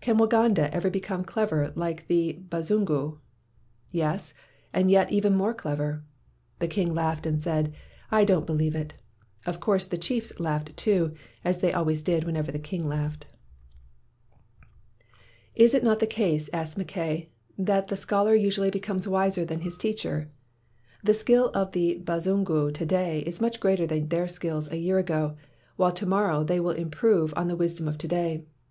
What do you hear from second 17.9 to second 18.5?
scholar